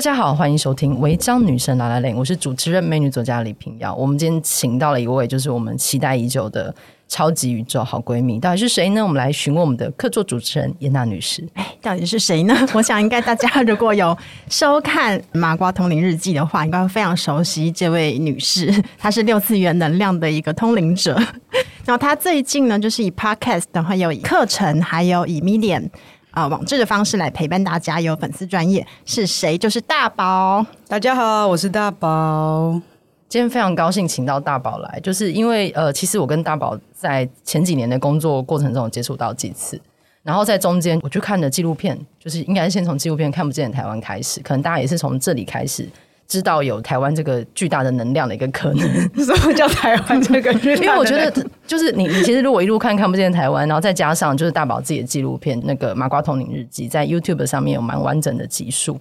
[0.00, 3.94] 大家好，欢迎收听《违章女神 lalaLand》，我是主持人美女作家李平瑶。
[3.94, 6.74] 我们今天请到了一位，就是我们期待已久的
[7.06, 9.02] 超级宇宙好闺蜜，到底是谁呢？
[9.02, 11.46] 我们来询问我们的客座主持人严娜女士。
[11.52, 12.56] 哎，到底是谁呢？
[12.72, 14.16] 我想应该大家如果有
[14.48, 18.72] 收看《麻瓜通灵日记》的话，应该非常熟悉这位女士。
[18.96, 21.12] 她是六次元能量的一个通灵者。
[21.84, 25.90] 然后她最近呢，就是以 Podcast，然后有以课程，还有以 Medium。
[26.30, 29.58] 啊，网志的方式来陪伴大家，有粉丝专业是谁？
[29.58, 30.64] 就是大宝。
[30.86, 32.80] 大家好，我是大宝。
[33.28, 39.80] 今天非常高兴请到大宝来，就是因为呃，其实我跟大宝在前几年的工作过程中接触到几次，
[40.22, 45.88] 然后在中间我去看的纪录片，就是应该是先从纪录片看不见的台湾开始，可能大家也是从这里开始。
[46.30, 50.52] 知道有台湾这个巨大的能量的一个可能， 什么叫台湾这个？
[50.52, 58.96] 因为我觉得，就是你，你其实如果一路看看不见台湾，然后再加上就是大宝自己的纪录片那个《麻瓜统领日记》，在 YouTube 上面有蛮完整的集数，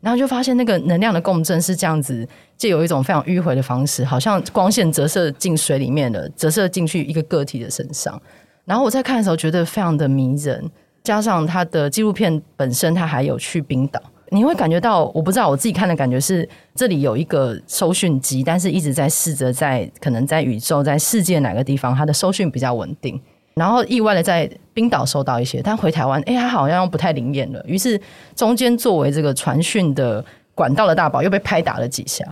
[0.00, 2.24] 然后就发现那个能量的共振是这样子，
[2.56, 8.22] 借有一种非常迂回的方式，好像光线折射进水里面的，折射进去一个个体的身上。
[8.64, 10.64] 然后我在看的时候觉得非常的迷人，
[11.02, 14.00] 加上他的纪录片本身，他还有去冰岛。
[14.30, 23.20] 你会感觉到，我不知道我自己看的感觉是，这里有一个收讯机，但是一直在试着在可能在宇宙在世界哪个地方，它的收讯比较稳定。
[23.54, 27.60] 然后意外的在冰岛收到一些，但回台湾，哎，它好像不太灵验了。
[27.66, 28.00] 于是
[28.36, 30.24] 中间作为这个传讯的
[30.54, 32.24] 管道的大宝又被拍打了几下，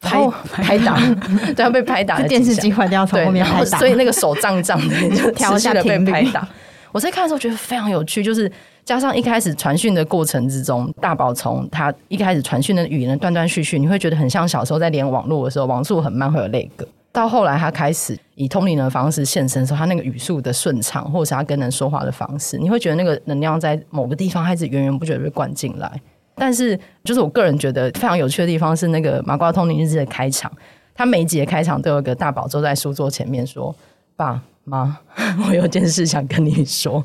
[0.00, 0.96] 拍拍打，
[1.56, 2.28] 对，要被拍打了几下。
[2.28, 6.46] 电视机坏掉，从后面拍打，所以那个手胀胀的， 就调下被拍打。
[6.92, 8.50] 我在看的时候觉得非常有趣，就是。
[8.84, 16.88] 加上一开始传讯的过程之中，大宝从他一开始传讯的语言断断续续，你会觉得很像小时候在连网络的时候，网速很慢会有那个。
[17.12, 26.00] 到后来他开始以通灵的方式现身的时候，他那个语速的顺畅，或是他跟人说话的方式，你会觉得那个能量在某个地方开始源源不绝的被灌进来。
[26.34, 30.50] 但是，就是我个人觉得非常有趣的地方是那个《麻瓜通灵日记》的开场，
[30.94, 33.76] 他每一集的开场都有个大宝坐在书桌前面说
[34.16, 34.98] ：“爸妈，
[35.48, 37.04] 我有件事想跟你说。”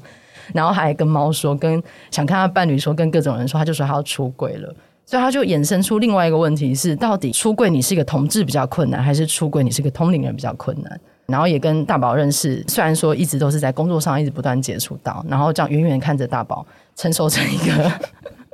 [0.54, 1.82] 然后还跟猫说，跟
[2.12, 4.76] 想看他伴侣说，跟各种人说，他就说他要出柜了，
[5.06, 11.00] 所以他就衍生出另外一个问题是：到底出柜你是一个同志比较困难，还是出柜你是个通灵人比较困难？
[11.28, 16.66] 然后也跟大宝认识，虽然说一直都是在工作上一直不断接触到，然后这样远远看着大宝
[16.98, 17.92] 成熟成一个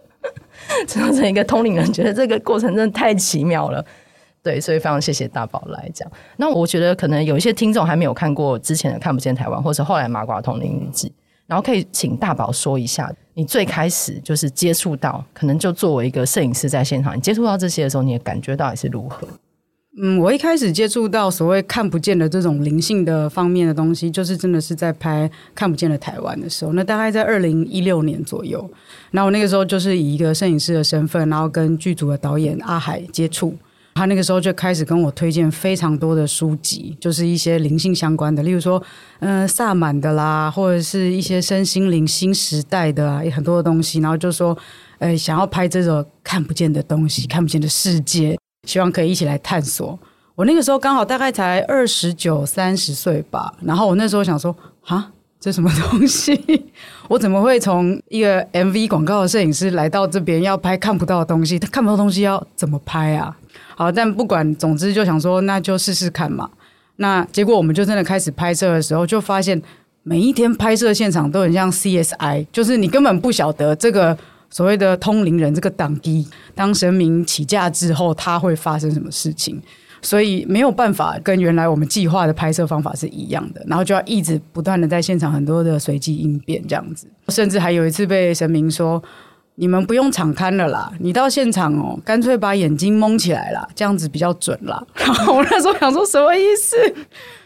[0.88, 3.84] 成熟成一个通灵人，觉得这个过程真的太奇妙了。
[4.42, 6.10] 对，所以非常谢谢大宝来讲。
[6.38, 11.08] 那我觉得可能有一些听众还没有看过之前的《看不见台湾》，或者后来《麻瓜通灵日记》。
[11.46, 19.28] 然后可以请大宝说一下，你最开始就是接触到，可能就作为一个摄影师在现场，你接触到这些的时候，你的感觉到底是如何？
[20.00, 28.70] 嗯，我一开始接触到所谓看不见的这种灵性的方面的东西，就是真的是在拍看不见的台湾的时候，那大概在二零一六年左右。
[29.10, 33.56] 然后我那个时候就是以一个摄影师的身份，然后跟剧组的导演阿海接触。
[33.96, 38.82] 他那个时候就开始跟我推荐非常多的书籍，就是一些灵性相关的，例如说，
[39.20, 44.00] 嗯、萨满的啦，或者是一些身心灵新时代的啊，有很多的东西。
[44.00, 44.58] 然后就说，
[45.00, 50.00] 呃，想要拍这种看不见的东西，看不见的世界，希望可以一起来探索。
[50.36, 53.54] 我那个时候刚好大概才二十九、三十岁吧。
[53.62, 56.72] 然后我那时候想说，啊，这什么东西？
[57.10, 61.60] 我怎么会从一个 MV 广告的摄影师来到这边要拍看不到的东西？
[61.60, 63.36] 他看不到东西要怎么拍啊？
[63.80, 66.50] 好，但不管，总之就想说，那就试试看嘛。
[66.98, 69.62] 那结果我们就真的开始拍摄的时候，就发现
[70.04, 74.18] 每一天拍摄现场都很像 CSI，就是你根本不晓得这个
[74.50, 79.62] 所谓的通灵人这个档机，当神明起驾之后，他会发生什么事情，
[80.02, 89.02] 所以没有办法跟原来我们计划的拍摄方法是一样的，然后就要一直不断的在现场很多的随机应变这样子，甚至还有一次被神明说。
[89.60, 94.82] 你们不用敞开了啦，你到现场哦，干脆把眼睛蒙起来啦，这样子比较准啦。
[94.96, 96.78] 然 后我那时候想说什么意思？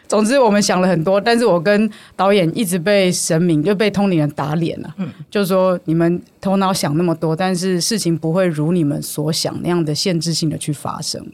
[0.08, 4.94] 总之我们想了很多，但是我跟导演一直被神明就被通灵人打脸了。
[4.98, 11.26] 嗯，就是说你们头脑想那么多，但是事情不会如你们所想那样的限制性的去发生。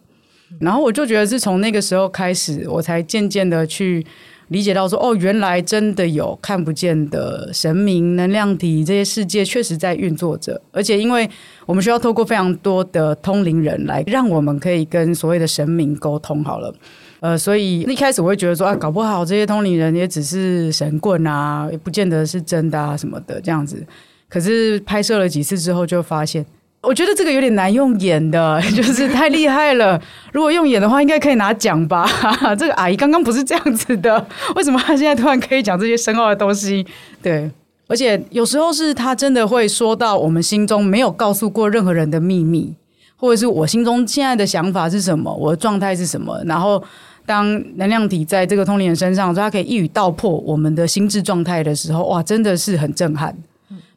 [0.59, 4.05] 然后我就觉得是从那个时候开始，我才渐渐的去。
[4.49, 10.59] 理解到说哦，原来真的有看不见的神明、能量体，这些世界确实在运作着。
[10.71, 11.29] 而且，因为
[11.67, 16.43] 我们需要透过非常多的通灵人来让我们可以跟所谓的神明沟通。
[16.43, 16.73] 好了，
[17.19, 23.85] 呃，所以一开始我会觉得说啊，搞不好这些通灵人也只是神棍啊，也不见得是真的啊什么的这样子。
[24.27, 26.43] 可是拍摄了几次之后，就发现。
[26.81, 30.01] 我觉得这个有点难用演的， 就是太厉害了。
[30.31, 32.09] 如果用演的话，应该可以拿奖吧？
[32.57, 36.85] 这个阿姨刚刚不是这样子的，为什么她现在突然可以讲这些深奥的东西？
[37.21, 37.51] 对，
[37.87, 42.73] 而且有时候是她真的会说到我们心中没有告诉过任何人的秘密，
[43.17, 46.41] 或者是我心中现在的想法是什么，我的状态是什么。
[46.45, 46.81] 然后，
[47.25, 53.35] 当能量体在这个通灵人身上，说他可以一语道破我们的心智状态的时候，哇，真的是很震撼。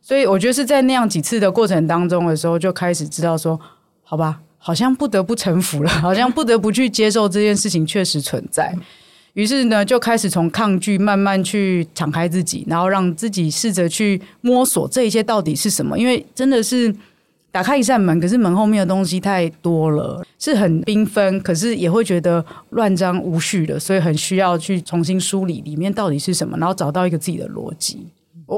[0.04, 3.58] 所以，我觉得是在那样几次的过程当中的时候，就开始知道说，
[4.02, 8.76] 好吧，好像不得不臣服了， 好像不得不去接受这件事情确实存在。
[9.34, 15.96] 于是呢，就开始从抗拒慢慢去敞开自己，然后让自己试着去摸索这一切到底是什么。
[15.98, 16.94] 因为真的是
[17.50, 28.08] 打开一扇门，可是门后面的东西太多了，是很缤纷，可是也会觉得乱章无序的，所以很需要去重新梳理里面到底是什么，然后找到一个自己的逻辑。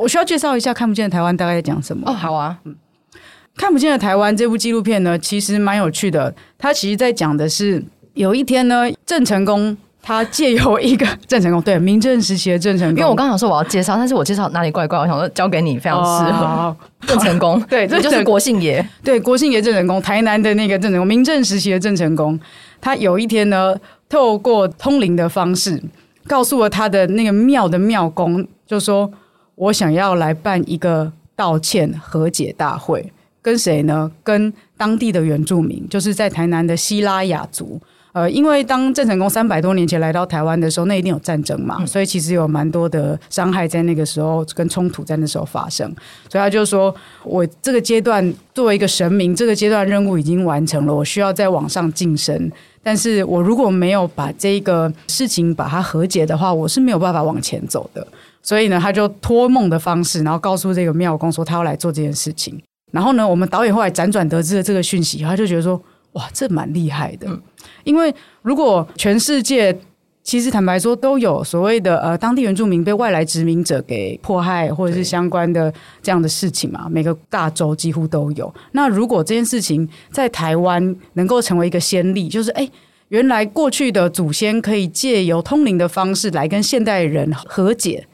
[0.01, 2.11] 我需要介绍一下《看不见的台湾》大概在讲什么？
[2.11, 2.75] 哦，好啊，嗯，
[3.57, 6.35] 《看不见的台湾》这部纪录片呢，其实蛮有趣的。
[6.59, 7.83] 它其实在讲的是
[8.15, 9.77] 有一天呢，郑成功。
[10.07, 16.77] 他借由一个 郑成功，对，明郑时期的郑成功，因为我刚想说我要介绍，但是我介绍哪里怪怪，我想说交给你，非常适合
[17.09, 22.39] 郑成功， 对，这就是国姓爷，对，国姓爷郑成功，台南的那个郑成功，明郑时期的郑成功，
[22.83, 23.75] 他有一天呢，
[24.07, 25.83] 透过通灵的方式，
[26.27, 29.11] 告诉了他的那个庙的庙公，就说
[29.57, 34.11] 我想要来办一个道歉和解大会，跟谁呢？
[34.23, 37.81] 跟当地的原住民，就是在台南的西拉雅族。
[38.13, 45.85] 呃，因为当郑成功三百多年前来到台湾的时候，那一定有战争嘛，所以其实有蛮多的伤害在那个时候跟冲突在那时候发生，
[46.31, 52.53] 所以他就说，我这个阶段作为一个神明，这个阶段任务已经完成了，我需要再往上晋升，
[52.85, 58.07] 但是我如果没有把这个事情把它和解的话，我是没有办法往前走的，
[58.45, 62.63] 所以呢，他就托梦的方式，然后告诉这个庙公说他要来做这件事情，
[62.93, 65.83] 然后呢，我们导演后来辗转得知了这个讯息，他就觉得说，
[66.13, 67.27] 哇，这蛮厉害的。
[67.85, 69.75] 因为如果全世界
[70.23, 78.53] 其实坦白说都有所谓的呃当地原住民被外来殖民者给迫害或者是相关的这样的事情嘛，每个大洲几乎都有。
[78.73, 82.69] 那如果这件事情在台湾能够成为一个先例，就是哎，
[83.09, 88.07] 原来过去的祖先可以借由通灵的方式来跟现代人和解。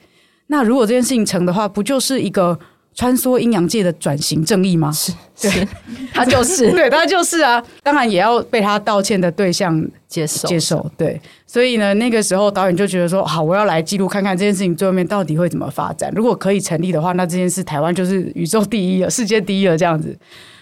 [0.50, 2.58] 那如果这件事情成的话，不就是一个？
[2.92, 4.90] 穿梭阴阳界的转型正义吗？
[4.90, 5.66] 是，是，
[6.12, 7.62] 他就是，对，他就是啊。
[7.84, 10.90] 当然也要被他道歉的对象接受，接受。
[10.98, 16.12] 对，所以呢，那个时候导演就觉得说，好，我要来记录看看这件事情最后面到底会怎么发展。
[16.16, 20.18] 如果可以成立的话，那这件事台湾就是宇宙第一了，世界第一了，这样子。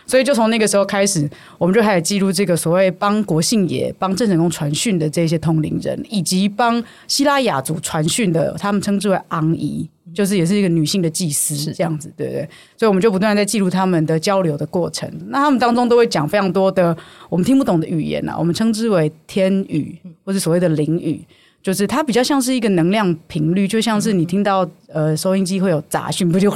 [0.08, 1.28] 所以就从那个时候开始，
[1.58, 12.48] 我们就开始记录这个所谓帮国姓爷、帮郑成功传讯的这些通灵人，以及帮希拉雅族传讯的，他们称之为昂姨，就是也是一个女性的祭司，这样子，对不对？
[12.79, 15.06] 所以我们就不断在记录他们的交流的过程。
[15.27, 16.96] 那他们当中都会讲非常多的
[17.29, 21.22] 我们听不懂的语言啊，我们称之为天语，或是所谓的灵语。
[21.69, 26.51] 就是它比较像是一个能量频率，就像是你听到呃收音机会有杂讯，不就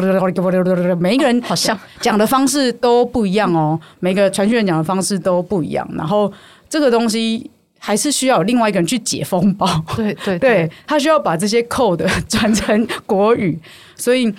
[0.97, 1.79] 每一个人好像。
[2.01, 6.33] 讲的方式都不一样哦，每个传讯人讲的方式都不一样，然后
[6.67, 13.59] 这个东西还是需要有另外一个人去解封包，对对对，他需要把这些 code 转成国语，
[13.95, 14.33] 所以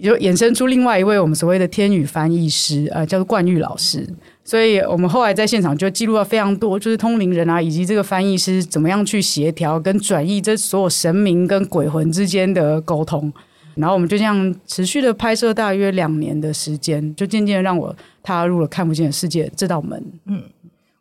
[0.00, 4.08] 就衍生出另外一位我们所谓的天语翻译师，呃，叫做冠玉老师。
[4.42, 13.32] 所以我们后来在现场就记录了非常多，就是通灵人啊，以及这个翻译师怎么样去协调跟转译这所有神明跟鬼魂之间的沟通。
[13.76, 20.04] 然后我们就这样持续的拍摄大约两年的时间，就渐渐让我踏入了看不见的世界这道门。
[20.26, 20.42] 嗯，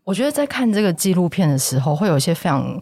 [0.03, 2.81] 我觉得在看这个纪录片的时候，会有一些非常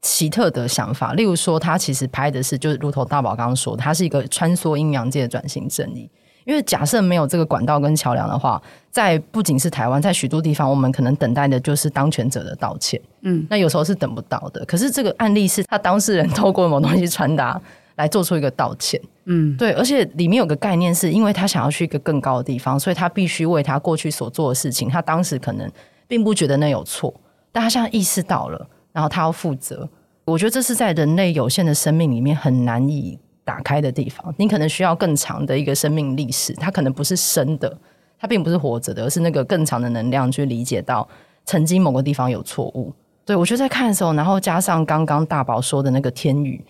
[0.00, 1.14] 奇特的想法。
[1.14, 6.08] 例如说，他其实拍的是，就是如同大宝刚刚说，他是一个穿梭阴阳界的转型正义。
[6.44, 8.60] 因为假设没有这个管道跟桥梁的话，
[8.90, 13.00] 在不仅是台湾，在许多地方，我们可能等待的就是当权者的道歉。
[13.22, 14.64] 嗯，那有时候是等不到的。
[14.66, 17.60] 可是这个案例是他当事人透过某东西传达
[17.96, 19.00] 来做出一个道歉。
[19.24, 25.70] 嗯，对，而且里面有个概念是，因为他想要去一个更高的地方，所以他必须为他过去所做的事情，他当时可能
[26.06, 27.12] 并不觉得那有错，
[27.50, 29.88] 但他现在意识到了，然后他要负责。
[30.26, 33.18] 我觉得这是在人类有限的生命里面很难以。
[33.44, 37.76] 打开的地方，你可能需要更长的一个生命历史，它可能不是生的，
[38.18, 41.06] 它并不是活着的，而是那个更长的能量去理解到
[41.44, 42.92] 曾经某个地方有错误。
[43.26, 46.62] 对，我觉得在看的时候，然后加上刚刚大宝说的那个天语，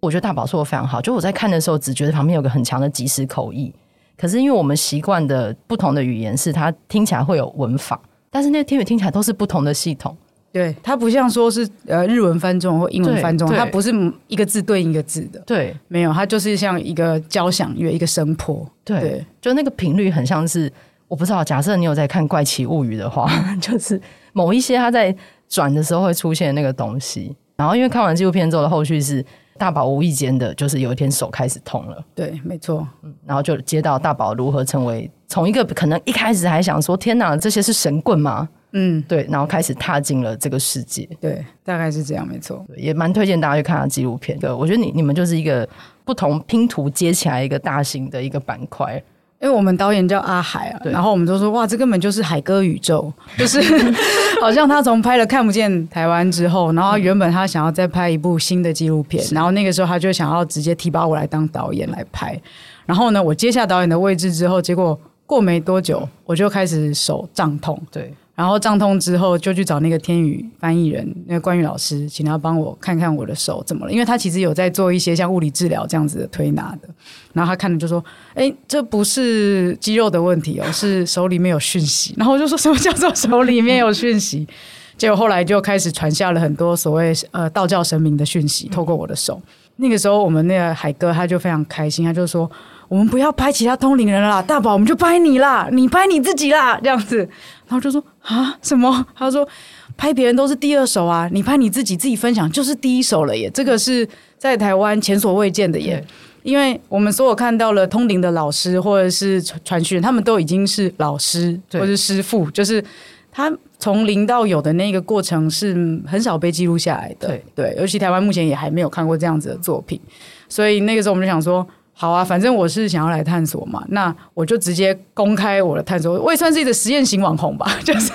[0.00, 1.00] 我觉得大宝说的非常好。
[1.00, 3.74] 就我在看的时候，只觉得旁边有个很强的即时口译，
[4.16, 10.16] 可是因为我们习惯的不同的语言，是它听起来会有文法，但是那个天语听起来都是不同的系统。
[10.52, 13.90] 对，它不像说是呃日文翻中或英文翻中，它不是
[14.28, 15.40] 一个字对应一个字的。
[15.46, 18.64] 对，没有，它就是像一个交响乐，一个声波。
[18.84, 20.70] 对，对就那个频率很像是，
[21.08, 21.42] 我不知道。
[21.42, 23.28] 假设你有在看《怪奇物语》的话，
[23.60, 24.00] 就是
[24.32, 25.14] 某一些它在
[25.48, 27.34] 转的时候会出现那个东西。
[27.56, 29.24] 然后因为看完纪录片之后的后续是。
[29.62, 32.04] 大宝无意间的，就是有一天手开始痛了。
[32.16, 32.84] 对，没错。
[33.04, 38.48] 嗯，然后就接到大宝如何成为从一个可能一开始还想说天哪，这些是神棍吗？
[38.72, 41.08] 嗯，对，然后开始踏进了这个世界。
[41.20, 42.66] 对，大概是这样，没错。
[42.76, 44.56] 也蛮推荐大家去看他纪录片的。
[44.56, 45.68] 我觉得你你们就是一个
[46.04, 49.00] 不同拼图接起来一个大型的一个板块。
[49.42, 53.60] 因为我们导演叫阿海啊，然后我们都说哇，这根本就是海哥宇宙， 就是
[54.40, 62.40] 好像他从拍了《看不见台湾》之后，然后原本他想要再拍一部新的纪录片，然后那个时候他就想要直接提拔我来当导演来拍，
[62.86, 64.96] 然后呢，我接下导演的位置之后，结果
[65.26, 68.14] 过没多久我就开始手胀痛，对。
[68.34, 73.92] 然后胀痛之后，就去找那个天宇翻译人，那个关宇老师，请他帮我看看我的手怎么了。
[73.92, 76.88] 因为他其实有在做一些像物理治疗这样子的推拿的。
[77.34, 78.02] 然后他看了就说
[78.34, 84.48] ：“哎，这不是肌肉的问题哦，是手里面有讯息。”然后我就说什么叫做手里面有讯息？
[84.96, 89.40] 结果后来就开始传下了很多所谓呃道教神明的讯息，透过我的手。
[89.76, 92.50] 那个时候，我们那个海哥他就非常开心，他就说。
[92.88, 97.18] 我们不要拍其他通灵人了啦，大宝，我们就拍你啦，你拍你自己啦，这样子。
[97.66, 99.06] 然后就说啊，什么？
[99.16, 99.48] 他说
[99.96, 103.50] 拍别人都是第二手啊，你拍你自己，自己分享就是第一手了耶。
[103.54, 106.04] 这个是在台湾前所未见的耶，
[106.42, 112.84] 因为我们所有看到了通灵的老师或者是传讯人，他们都已经是老师或者是师傅，就是
[113.30, 115.72] 他从零到有的那个过程是
[116.06, 117.28] 很少被记录下来的。
[117.28, 119.98] 对对，尤其台湾目前也还没有看过这样子的作品，
[120.46, 121.66] 所以那个时候我们就想说。
[121.94, 126.20] 好啊，反正我是想要来探索嘛，那我就直接公开我的探索。
[126.20, 128.12] 我也算是一个实验型网红吧， 就是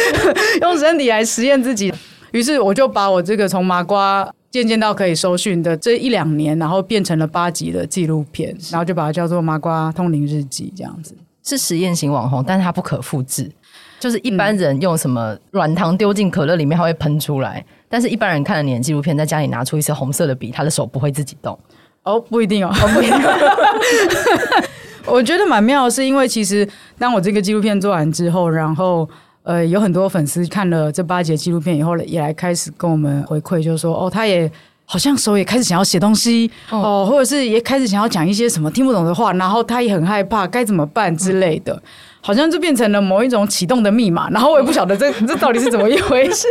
[0.62, 1.92] 用身体来实验自己。
[2.32, 11.14] 于是我就把我这个从麻瓜渐渐到可以收讯的这一两年，然后变成了八集的纪录片，然后就把它叫做《麻瓜通灵日记》这样子。
[11.42, 13.50] 是实验型网红，但是它不可复制。
[13.98, 21.58] 就是一般人用什么软糖丢进可乐里面，它会喷出来，但是一般人看了你的纪录片，在家里拿出一支红色的笔，他的手不会自己动。
[22.02, 23.14] 哦，不一定哦，不一定。
[25.06, 29.08] 我觉得蛮妙的，是因为其实当我这个纪录片做完之后，然后
[29.42, 34.50] 呃，有很多粉丝看了这八节纪录片以后，也来开始跟我们回馈，就是说，哦，他也
[34.84, 41.82] 好像手也开始想要写东西哦，或者是也开始想要讲一些什么听不懂的话，然后他也很害怕该怎么办之类的，
[42.20, 46.46] 好像就变成了某一种启动的密码，然后我也不晓得这 这到底是怎么一回事，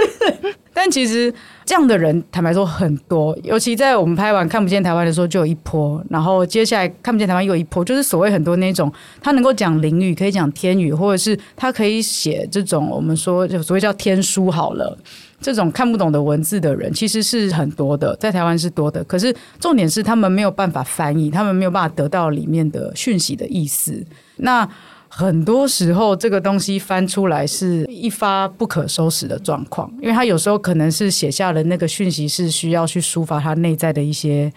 [0.73, 1.33] 但其实。
[1.65, 14.97] 这样的人，坦白说很多，尤其在我们拍完《看不见台湾》的时候，就有一波，然后接下来《看不见台湾》又有一波，就是所谓很多那种他能够讲灵语，可以讲天语，或者是他可以写这种我们说就所谓叫天书好了，
[15.39, 19.03] 这种看不懂的文字的人，其实是很多的，在台湾是多的。
[19.03, 24.03] 可是重点是他们没有办法翻译，他们没有办法得到里面的讯息的意思。
[24.37, 24.67] 那
[25.09, 34.51] 很多时候，这个东西翻出来是一发不可收拾的状况，因为他有时候可能是写下了那个讯息是需要去抒发他内在的一些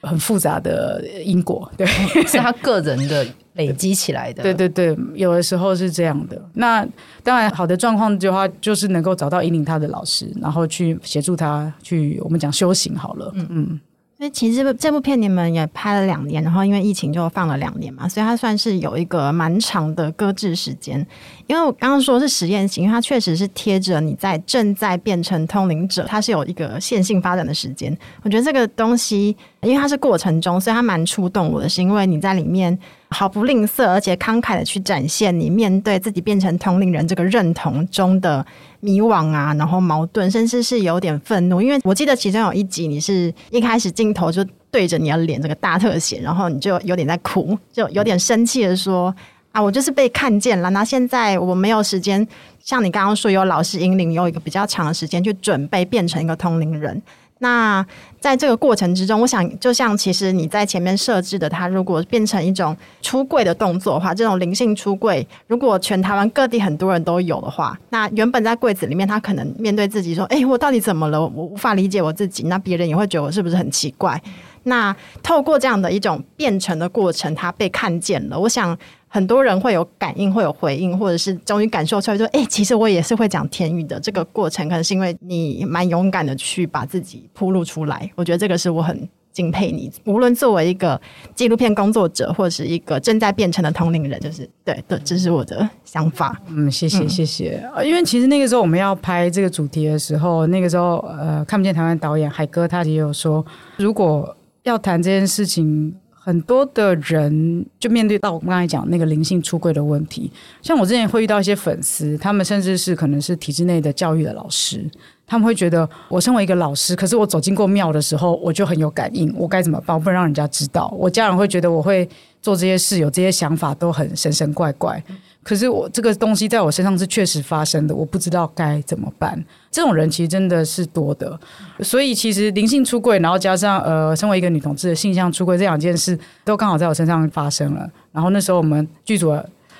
[0.00, 1.86] 很复杂的因果， 对，
[2.26, 4.42] 是他个人的累积起来的。
[4.42, 6.40] 对对对，有的时候是这样的。
[6.54, 6.86] 那
[7.22, 13.30] 当然，好的状况的话，就是能够找到引领他的老师，然后去协助他去我们讲修行好了。
[13.34, 13.80] 嗯嗯。
[14.20, 20.98] 所以其实这部这部片你们也拍了两年，然后因为疫情就放了两年嘛，所以它算是有一个蛮长的搁置时间。
[21.46, 27.96] 因为我刚刚说是实验型，因为它确实是贴着你在正在变成通灵者，它是有一个线性发展的时间。
[28.22, 32.78] 我觉得这个东西，因为它是过程中，所以它蛮触动我的，是因为你在里面。
[33.10, 38.44] 毫不吝啬，而且慷慨的去展现你面对自己变成同龄人这个认同中的
[38.78, 41.60] 迷惘啊，然后矛盾，甚至是有点愤怒。
[41.60, 49.14] 因为我记得其中有一集，你是一开始镜头就对着你的脸这个大特写，然后你就有点在哭，就有点生气的说
[49.50, 50.70] ：“啊，我就是被看见了。
[50.70, 52.26] 那现在我没有时间，
[52.62, 57.02] 像你刚刚说有老师引领，有一个比较长的时间去准备变成一个通灵人。”
[57.40, 57.84] 那
[58.20, 71.20] 在这个过程之中，我想就像其实你在前面设置的，它如果变成一种出柜的动作的话，这种灵性出柜，如果全台湾各地很多人都有的话，那原本在柜子里面，他可能面对自己说：“哎，我到底怎么了？
[71.20, 74.22] 我无法理解我自己。”那别人也会觉得我是不是很奇怪？
[74.64, 78.38] 那透过这样的一种变成的过程，他被看见了。
[78.38, 78.76] 我想。
[79.12, 88.08] 很多人会有感应，会有回应，或者是终于感受出来，说：“哎、欸，其实我也是会讲天语的。”这个过程可能是因为你蛮勇敢的去把自己铺露出来。
[88.14, 89.90] 我觉得这个是我很敬佩你。
[90.04, 91.00] 无论作为一个
[91.34, 96.40] 纪录片工作者，或者是一个正在变成的同龄人，就是对的，这是我的想法。
[96.46, 97.60] 嗯，谢谢，谢谢。
[97.84, 103.44] 因为其实那个时候我们要拍这个主题的时候，那个时候呃，看不见台湾导演海哥他也有说，
[103.76, 105.94] 如果要谈这件事情。
[106.22, 114.88] 很多的人就面对到我们刚才讲那个灵性出柜的问题，像我之前会遇到一些粉丝，他们甚至是可能是体制内的教育的老师，
[115.26, 119.96] 他们会觉得我身为一个老师，可是我走进过庙的时候，我就很有感应，我该怎么办？
[119.96, 122.06] 我不能让人家知道，我家人会觉得我会
[122.42, 125.02] 做这些事，有这些想法都很神神怪怪。
[125.42, 129.42] 可是我这个东西在我身上是确实发生的，我不知道该怎么办。
[129.70, 131.38] 这种人其实真的是多的，
[131.80, 137.90] 所以其实灵性出柜，然后加上呃，身为一个女同志的性向出柜这两件事，都刚好在我身上发生了。
[138.12, 139.34] 然后那时候我们剧组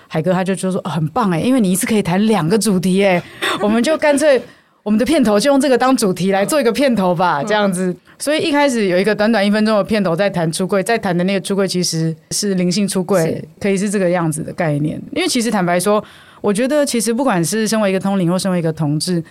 [0.09, 3.23] 海哥他就就说、很棒哎，因为你一次可以谈两个主题哎，
[3.61, 4.43] 我们就干脆。
[4.83, 7.95] 我们的片头就用这个当主题来做一个片头吧，这样子。
[8.19, 15.01] 所以一开始有一个短短一分钟的片头在谈出柜，在谈的那个出柜其实是灵性出柜，可以是这个样子的概念。
[15.13, 16.03] 因为其实坦白说，
[16.41, 19.23] 我觉得其实不管是身为一个通灵或身为一个同志，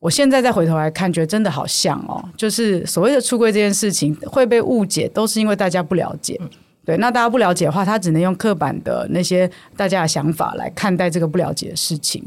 [0.00, 6.40] 我现在再回头来看，觉得真的好像哦，就是所谓的出柜这件事情会被误解，都是因为大家不了解。
[6.84, 12.22] 对，那大家不了解的话，他只能用刻板的那些大家的想法来看待这个不了解的事情。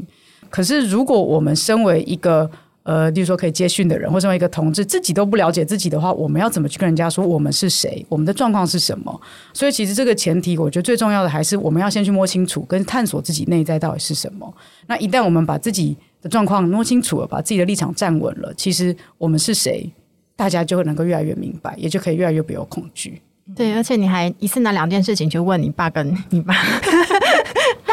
[0.52, 2.48] 可是，如果我们身为一个
[2.82, 9.20] 呃，例如说可以接讯的人，或身为一个同志，自己都不了解自己的话，我们要怎么去跟人家说我们是谁，我们的状况是什么？
[9.54, 14.54] 所以，其实这个前提，我觉得最重要的还是我们要先去摸清楚，跟探索自己内在到底是什么。
[14.88, 19.90] 那一旦我们把自己的状况摸清楚了，把自己的立场站稳了，其实我们是谁，
[20.36, 23.22] 大家就会能够越来越明白，也就可以越来越不有恐惧。
[23.56, 26.54] 对，而且你还一次拿两件事情去问你爸跟你妈。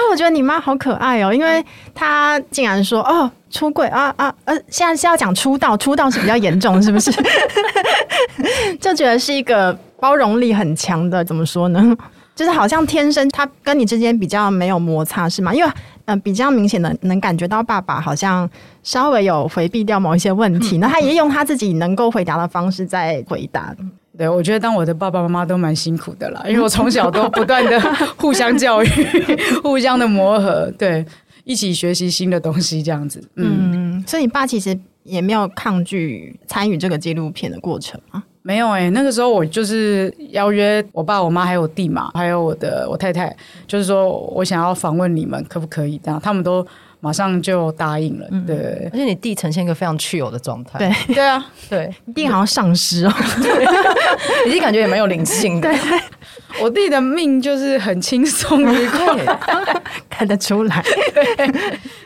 [0.09, 7.11] 我觉得你妈好可爱哦，因为她竟然说哦出柜啊啊呃，现在是要讲出道，出道是比较严重，是不是？
[8.79, 11.95] 就觉得是一个包容力很强的，怎么说呢？
[12.35, 15.53] 就是好像天生他跟你之间比较没有摩擦，是吗？
[15.53, 15.69] 因为
[16.05, 18.49] 嗯、呃，比较明显的能感觉到爸爸好像
[18.81, 23.75] 稍微有回避掉某一些问题，那他也用他自己能够回答的方式在回答。
[24.19, 27.79] 对，我觉得当我的爸爸妈妈都蛮辛苦的啦，因为我从小都不断的
[28.19, 28.87] 互相教育、
[29.63, 31.05] 互相的磨合，对，
[31.45, 33.23] 一起学习新的东西，这样子。
[33.35, 38.21] 嗯，嗯，所以你爸其实也没有抗拒参与这个纪录片的过程吗？
[38.41, 43.33] 没有诶、欸，那个时候我就是邀约我爸、我妈还有我弟嘛，还有我的我太太，
[43.67, 45.97] 就是说我想要访问你们，可不可以？
[46.03, 46.67] 这样他们都。
[47.01, 50.91] 马上就答应了，嗯、对，而且你弟呈现一个非常去油的状态，对。
[51.15, 53.65] 对啊，对，你弟好像丧尸哦，对，
[54.45, 55.79] 你弟感觉也蛮有灵性的，对，
[56.61, 59.37] 我弟的命就是很轻松愉快，
[60.09, 60.83] 看得出来，
[61.13, 61.53] 对，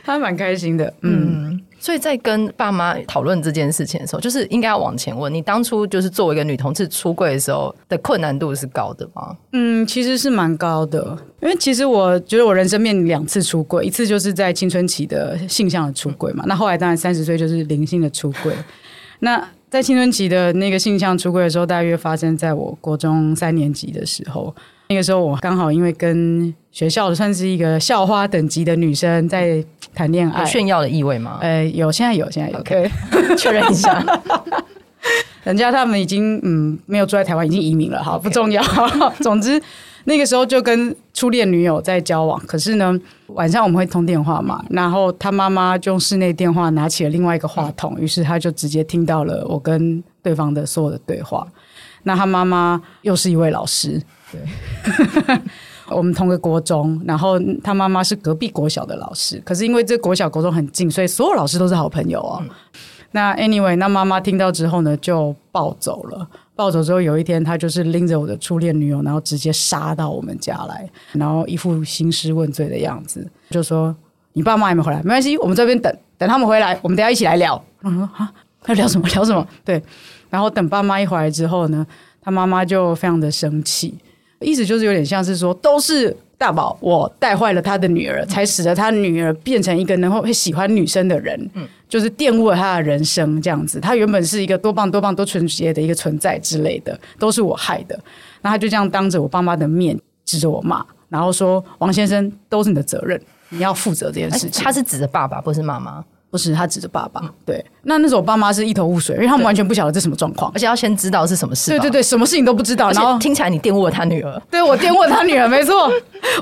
[0.03, 1.49] 他蛮开心的，嗯。
[1.51, 9.35] 嗯所以在跟爸妈讨论这件事情的时候，就是应该要往前问：你当初就是作为一个女同志出柜的时候的困难度是高的吗？
[9.51, 18.53] 嗯，其实是蛮高的，因为其实我觉得我人生面临两次出柜，一次就是在青春期的性向的出柜嘛，那后来当然三十岁就是灵性的出柜。
[19.19, 24.55] 那在青春期的那个性向出柜的时候，大约发生在我国中三年级的时候。
[24.89, 29.63] 那个时候我刚好因为跟学校算是一个校花等级的女生在
[29.95, 31.39] 谈恋爱，有炫耀的意味吗？
[31.41, 34.03] 呃，有，现在有，现在有，可以.确认一下。
[35.43, 38.63] 人家他们已经嗯没有住在台湾，已经移民了，好，不重要。
[39.21, 39.61] 总之
[40.05, 51.47] 那个时候就跟初恋女友在交往，可是呢晚上我们会通电话嘛，然后他妈妈就用室内电话拿起了另外一个话筒，于是他就直接听到了我跟对方的所有的对话。
[52.03, 54.01] 那他妈妈又是一位老师。
[54.33, 55.39] 对，
[55.89, 62.39] 我们同个国中，然后他妈妈是隔壁国小的老师，可是因为这国小国中很近，所以所有老师都是好朋友哦。
[62.41, 62.49] 嗯、
[63.11, 66.27] 那 anyway，那妈妈听到之后呢，就暴走了。
[66.55, 73.95] 暴走之后，有一天他就是拎着我的初恋女友，然后直接杀到我们家来，然后一副兴师问罪的样子，就说
[74.33, 78.31] ：“你爸妈还没回来，没关系，我们这边等等他们回来，我们等下一起来聊。”我说：“啊，
[78.67, 79.07] 要聊什么？
[79.09, 79.81] 聊什么？”对，
[80.29, 81.85] 然后等爸妈一回来之后呢，
[82.21, 83.97] 他妈妈就非常的生气。
[84.43, 93.79] 意思就是有点像是说，都是大宝我带坏了他的女儿，才使得他女儿变成一个能够会喜欢女生的人，嗯，就是玷污了他的人生这样子。
[93.79, 97.99] 他原本是一个多棒多棒多纯洁的一个存在之类的，都是我害的。
[98.41, 106.03] 那他就这样当着我爸妈的面指着我骂，然后说：“王先生都是你的责任，你要负责这件事情。”他是指着爸爸，不是妈妈。
[106.29, 111.71] 不是他指着爸爸，对，那那时候我爸妈是一头雾水，因为他们完全不晓得这什么状况，而且要先知道是什么事。
[111.71, 114.41] 对对对，什么事情都不知道，然后听起来你玷污了他女儿。
[114.49, 115.91] 对，我玷污了他女儿，没错，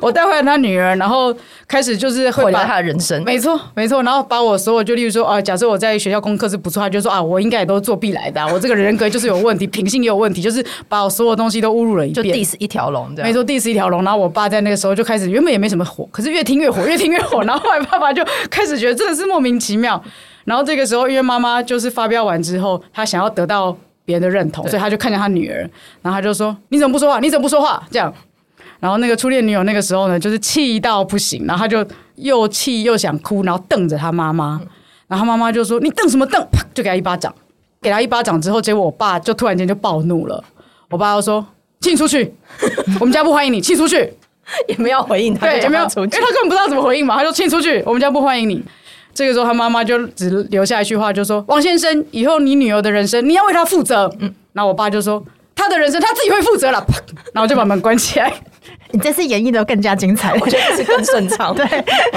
[0.01, 1.35] 我带坏了他女儿，然后
[1.67, 3.23] 开始就是会毁了他的人生。
[3.23, 14.03] 没错没错，然后把我所有就例如说啊，假设我在学校功课是不错，他就说啊，我应该也都作弊来的，我这个人格就是有问题，品性也有问题，就是把我所有东西都侮辱了一遍，就第十一条龙，没错，第十一条龙。
[14.03, 20.01] 然后我爸在那个时候就开始，原本也没什么火，可是越听越火，越听越火，然后后来爸爸就开始觉得真的是莫名其妙。
[20.45, 23.71] 然后这个时候，因为妈妈就是发飙完之后，她想要得到
[24.03, 25.59] 别别人的认同，所以她就看见她女儿，
[26.01, 27.19] 然后她就说：“你怎么不说话？
[27.21, 28.13] 你怎么不说话？”这样，
[28.81, 34.59] 然后那个初恋女友那个时候呢，就是气到不行，然后她就又气又想哭，然后瞪着她妈妈，
[35.07, 37.33] 然后她妈妈就说：“你瞪什么瞪？”啪，就给她一巴掌。
[37.81, 40.43] 给她一巴掌之后，结果我爸就突然间就暴怒了，
[40.89, 41.45] 我爸就说
[41.79, 42.33] ：“请你出去，
[42.99, 44.13] 我们家不欢迎你，请出去。”
[44.67, 48.61] 也没有回应他，对，也没有，因为他根本不知道怎么回应嘛，他就请出去，我们家不欢迎你。
[49.13, 55.23] 这个时候，他妈妈就只留下一句话，就说：“王先生，以后你女儿的人生，你要为她负责。”嗯，然后我爸就说
[55.55, 56.95] ：“他的人生他自己会负责了。”啪，
[57.33, 58.31] 然后就把门关起来。
[58.93, 61.53] 你这次演绎的更加精彩，我觉得是更顺畅。
[61.55, 61.65] 对，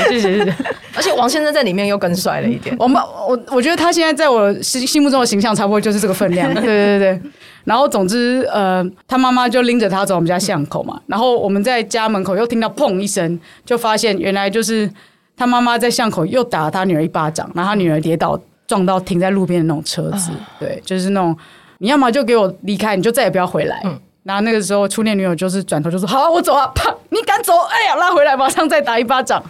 [0.08, 0.54] 谢谢谢谢。
[0.96, 2.74] 而且王先生在里面又更帅了一点。
[2.78, 6.52] 我们我我觉得他现在在我心心目中的形象，差不多就是这个分量。
[6.54, 7.20] 对对对。
[7.64, 11.00] 然后总之，呃，他妈妈就拎着他走我们家巷口嘛。
[11.06, 14.90] 然后我们在家门口又听到砰一声，就发现原来就是。
[15.36, 21.36] 他妈妈在巷口又打了他女儿一巴掌，然后他女儿跌倒撞到停在路边的那种车子，对，就是那种
[21.78, 23.80] 你要么就给我离开，你就再也不要回来。
[23.84, 27.52] 嗯，然后那个时候初恋女友就是转头就说：“好啊，我走啊！”啪，你敢走？
[27.68, 29.42] 哎呀，拉回来，马上再打一巴掌，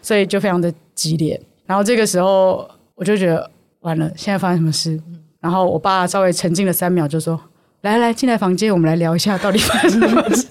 [0.00, 1.40] 所以就非常的激烈。
[1.66, 5.00] 然后这个时候我就觉得完了，现在发生什么事？
[5.40, 7.40] 然后我爸稍微沉静了三秒，就说
[7.82, 10.46] ：“来来，进来房间，我们来聊一下到底发生什么事。”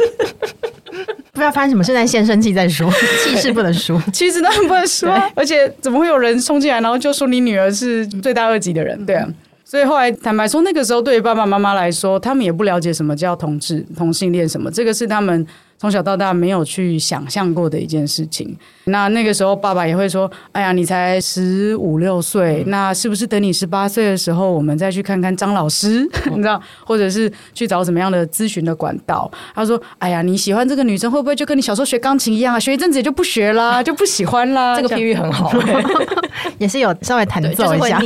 [1.42, 2.88] 不知道发生什么，现在先生气再说，
[3.26, 5.08] 气势不能输，气势当然不能输。
[5.34, 9.04] 而且怎么会有人冲进来，然后就说你女儿是罪大恶极的人？
[9.08, 9.28] 对啊，
[9.66, 15.48] 所以后来坦白说，那个时候对于爸爸妈妈来说，他们也不了解什么叫同志、同性恋什么，这个是他们。
[15.82, 26.08] 从小到大没有去想象过的一件事情，那那个时候爸爸也会说：“哎呀，你才十五六岁，那是不是等你十八岁的时候，我们再去看看张老师？
[26.30, 32.60] 你知道，或者是去找什么样的咨询的管道？”他说：“哎呀，你喜欢这个女生，会不会就跟你小时候学钢琴一样啊？
[32.60, 35.52] 学一阵子也就不学啦， 就不喜欢啦？”这个比喻很好，
[36.60, 38.00] 也是有稍微弹奏一下，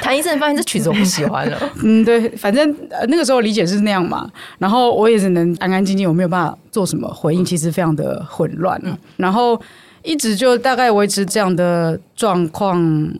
[0.00, 1.58] 弹、一阵发现这曲子我不喜欢了。
[1.82, 2.72] 嗯，对，反正
[3.08, 4.30] 那个时候理解是那样嘛。
[4.58, 6.56] 然后我也只能安安静静，我没有办法。
[6.76, 9.58] 做什么回应其实非常的混乱，嗯，然后
[10.02, 13.10] 一直就大概维持这样的状况。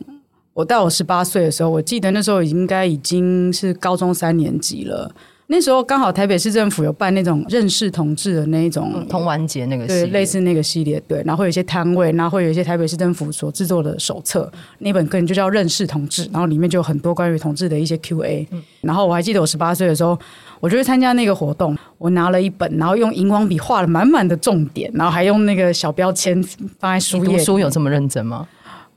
[0.53, 5.11] 我到我十八岁的时候，我记得那时候应该已经是高中三年级了。
[5.49, 18.45] 那时候刚好台北市政府有办那种认识同志的那一种同玩节那个系列，对，类似那个系列，对，然后会有一些摊位，然后会有一些台北市政府所制作的手册，那本可能就叫认识同志，然后里面就有很多关于同志的一些 Q&A。
[18.81, 20.19] 然后我还记得我十八岁的时候，
[20.59, 26.43] 我就去参加那个活动，我拿了一本，然后用荧光笔画了满满的重点，然后还用那个小标签
[26.77, 27.37] 放在书页。
[27.37, 28.45] 读书有这么认真吗？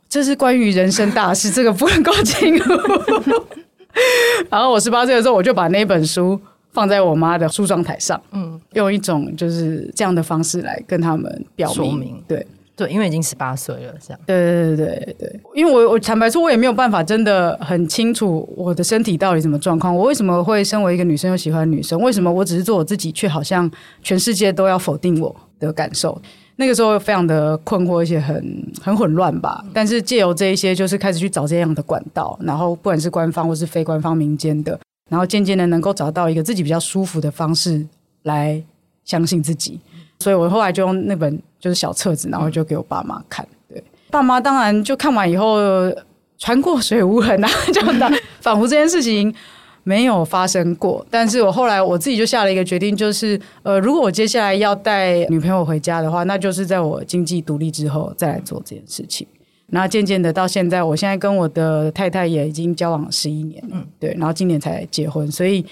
[0.08, 2.72] 这是关于人生大事，这个不能够轻忽。
[4.50, 6.40] 然后我十八岁的时候，我就把那本书
[6.72, 12.22] 放在我妈的梳妆台上，嗯，用一种就是这样的方式来跟他们表明，明。
[12.26, 12.46] 对。
[12.76, 23.70] 对，因为已经十八岁了，这样，对对对对对，因为我我坦白说，我也没有办法真的很清楚我的身体到底什么状况，我为什么会身为一个女生又喜欢女生，为什么我只是做我自己，却好像
[24.02, 26.18] 全世界都要否定我的感受，
[26.60, 29.64] 那个时候非常的困惑，而且很很混乱吧。
[29.72, 34.78] 但是借由这一些，就是开始去找这样的管道，然后不管是官方或是非官方、民间的。
[35.08, 37.84] 然后渐渐的能够找到一个自己比较舒服的方式
[38.22, 38.62] 来
[39.04, 39.80] 相信自己，
[40.20, 43.44] 所以我后来就用那本就是小册子，然后就给我爸妈看。
[43.68, 45.56] 对，爸妈当然就看完以后
[46.38, 49.34] 船过水无痕啊， 就当 仿佛这件事情
[49.90, 51.04] 没有发生过。
[51.10, 59.26] 但是我后来我自己就下了一个决定，就是呃，如果我接下来要带女朋友回家的话，那就是在我经济独立之后再来做这件事情。
[59.66, 65.64] 然后渐渐的到现在，我现在跟我的太太也已经交往十一年了，嗯，对，然后今年才结婚，所以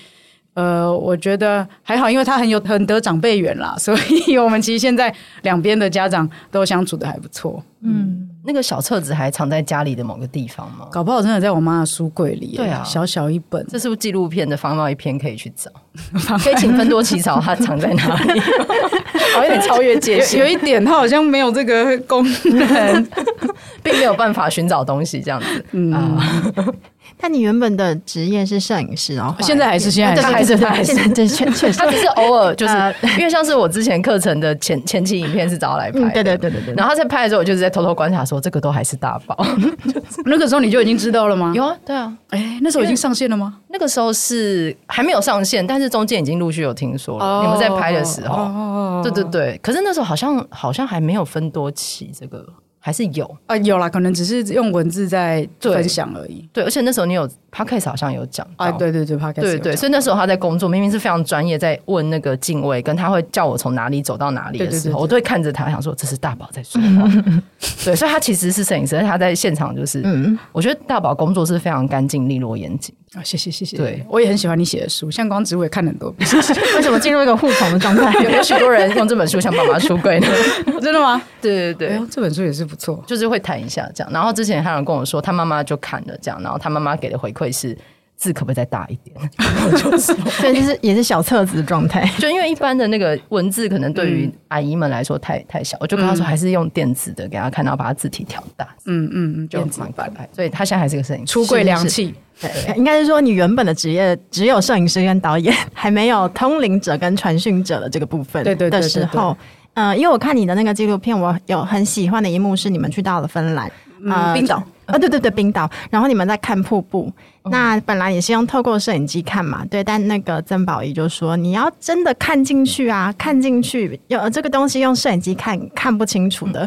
[0.54, 3.96] 呃，我觉得还好，因为他很有很得长辈缘啦，所
[4.28, 8.27] 以我们其实现在两边的家长都相处的还不错，嗯。
[8.48, 10.88] 那个小册子还藏在家里的某个地方吗？
[10.90, 12.56] 搞不好真的在我妈的书柜里。
[12.56, 15.18] 对啊，小小一本，这是不是纪录片的番外篇？
[15.18, 15.70] 可以去找，
[16.42, 18.40] 可以请芬多起草它藏在哪里？
[19.36, 23.08] 好有点超越界限，有一点它好像没有这个功能，
[23.84, 25.64] 并没有办法寻找东西这样子。
[25.72, 25.92] 嗯。
[25.92, 26.74] Uh,
[27.20, 32.74] 但你原本的职业是摄影师，然后现在还是现在还是他还是这确确实，他只是偶尔就是
[33.18, 36.74] 因为像是我之前课程的前前期影片是找他来拍，对对对对对。
[36.74, 39.36] 然后他在拍的时候，我就是在偷偷观察，说这个都还是大宝。
[40.24, 41.52] 那个时候你就已经知道了吗？
[41.54, 42.12] 有啊，对啊。
[42.30, 43.56] 哎，那时候已经上线了吗？
[43.68, 47.42] 那个时候是还没有上线，但是中间已经陆续有听说了。
[47.42, 49.58] 你们在拍的时候，对对对。
[49.62, 52.46] 可是那时候好像好像还没有分多期这个。
[52.88, 56.48] 还是有啊，有啦，可能只是用文字在分享而已。
[56.54, 67.06] 对，而且那时候你有 Podcast 好像有讲啊，对对对，Podcast 对对，所以那时候他在工作，明明是非常专业，在问那个敬畏，跟他会叫我从哪里走到哪里的时候，对对对对，我都会看着他，想说这是大宝在说话。
[67.84, 72.94] 对，所以他其实是摄影师，他在现场就是，嗯，我觉得大宝工作是非常干净利落严谨。
[73.14, 73.76] 啊，谢谢谢谢。
[73.76, 76.28] 对，我也很喜欢你写的书，《像光植物》也看了很多遍。
[76.76, 78.12] 为什么进入一个互捧的状态？
[78.22, 80.26] 有有许多人用这本书向爸妈出柜呢？
[80.82, 81.20] 真的吗？
[81.40, 84.12] 对对对，哎，这本书也是不错，就是会谈一下这样。
[84.12, 87.76] 然后之前还有人跟我说，他妈妈就看了这样，然后他妈妈给的回馈是。
[88.18, 89.16] 字可不可以再大一点？
[89.96, 92.04] 所以就是也是小册子的状态。
[92.18, 98.68] 就因为一般的那个文字，可能对于阿姨们来说太太小，我就跟她说还是用电子的给她看，然后把她字体调大。
[98.86, 100.28] 嗯嗯嗯，就蛮可爱。
[100.32, 102.12] 所以她现在还是个摄影师，出柜良器。
[102.40, 108.42] 对，应该是说你原本的职业只有摄影师跟导演，还没有通灵者跟传讯者的这个部分。
[108.42, 109.36] 对对的时候，
[109.74, 113.70] 嗯，因为我看你的那个纪录片，我有很喜欢的一幕是你们去到了芬兰，
[114.02, 114.56] 嗯，冰岛。
[114.86, 115.70] 啊、哦，对对对，冰岛。
[115.90, 117.12] 然后你们在看瀑布，
[117.44, 119.84] 嗯、那本来也是用透过摄影机看嘛，对。
[119.84, 126.64] 但那个曾宝仪就说，你要真的看进去啊，看进去，有这个东西用摄影机看看不清楚的。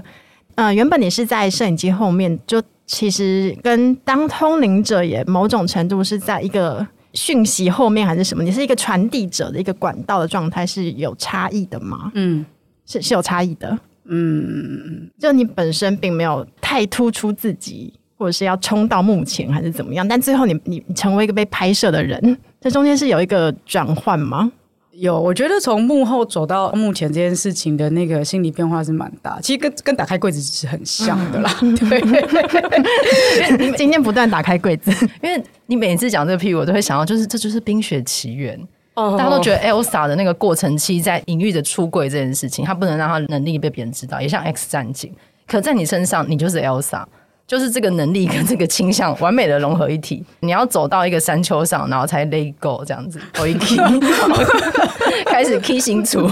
[0.53, 8.43] 嗯、呃，原本你是在摄影机后面，就其实跟当通灵者也某种程度是在一个讯息后面还是什么？
[8.43, 12.11] 你是一个传递者的一个管道的状态是有差异的吗？
[12.13, 12.45] 嗯，
[12.85, 13.79] 是是有差异的。
[14.11, 17.93] 嗯，就你本身并没有太突出自己。
[18.21, 20.07] 或者是要冲到目前还是怎么样？
[20.07, 24.51] 但最后你你成为一个被拍摄的人，这中间是有一个转换吗？
[24.91, 31.51] 有，我觉得从幕后走到幕前这件事情的那个心理变化是蛮大，其实跟跟打开柜子是很像的啦。
[31.63, 31.99] 嗯、对，
[33.57, 34.91] 你 今天不断打开柜子，
[35.23, 38.67] 因为你每次讲这个屁，我都会想到，就是这就是《冰雪奇缘》哦，
[39.17, 45.13] 大家都觉得 Elsa 的那个过程期在隐喻着出柜这件事情，她不能让她能力被别人知道，也像 X 战警，
[45.47, 47.03] 可在你身上，你就是 Elsa。
[47.47, 50.23] 就是这个能力跟这个倾向完美的融合一体。
[50.39, 53.77] 你要走到一个山丘上，然后才 let go 这样子，我 一 key
[55.27, 56.29] 开始 key 新出，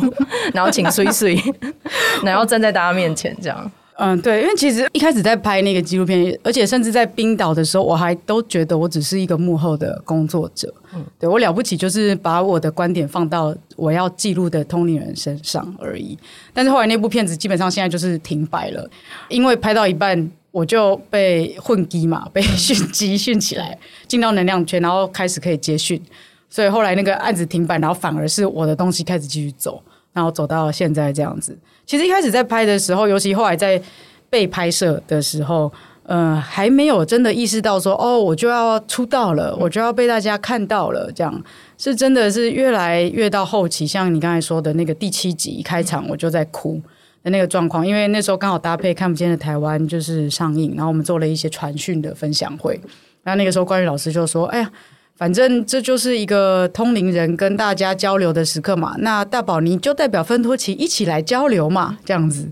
[0.53, 1.38] 然后请碎碎，
[2.23, 3.69] 然后站在大家面前这样。
[3.99, 10.73] 嗯，对，因为其实一开始在拍那个纪录片，而且甚至在冰岛的时候，我还都觉得我只是一个幕后的工作者。
[10.93, 16.17] 嗯，对，我了不起就是把我的观点放到我要记录的通灵人身上而已。
[16.53, 18.89] 但是后来那部片子基本上现在就是停摆了，
[19.27, 20.31] 因为拍到一半。
[20.51, 26.01] 我就被混机嘛，被训机训起来，进到能量圈，然后开始可以接训，
[26.49, 29.79] 所以后来那个案子停摆，然后反而是我的东西开始继续走，
[30.12, 31.55] 然后走到现在这样子。
[31.89, 33.82] 其实一开始在拍的时候，尤其后来在
[34.30, 35.73] 被拍摄的时候，
[36.04, 41.43] 呃，还没有真的意识到说，哦，我就要出道了，我就要被大家看到了，这样
[41.80, 46.80] 是真的是越来越到后期，像你刚才说的那个第七集一开场，我就在哭。
[47.23, 52.80] 的那个状况，因为那时候刚好搭配看不见的台湾就是上映，然后我们做了一些传讯的分享会。
[53.23, 54.71] 然后那个时候，关于老师就说：“哎呀，
[55.19, 58.95] 反正这就是一个通灵人跟大家交流的时刻嘛。
[58.99, 62.49] 那大宝你就代表芬托奇一起来交流嘛，这样子。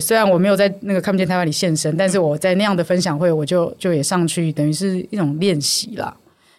[0.00, 6.14] 虽然我没有在那个看不见台湾里现身，但是我在那样的分享会，我就就也上去，等于是一种练习啦。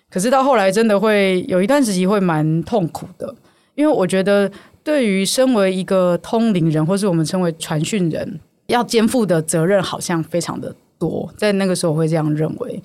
[0.10, 3.36] 可是到后来，真的会有一段时期会蛮痛苦的，
[3.76, 4.50] 因为我觉得。
[4.84, 11.32] 对于身为一个通灵人，或是我们称为传讯人，要肩负的责任好像非常的多。
[11.38, 12.82] 在那个时候，我会这样认为。